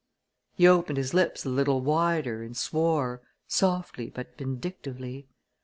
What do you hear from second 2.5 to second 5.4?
swore, softly but vindictively.